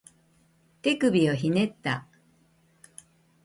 [0.81, 2.07] 手首をひねった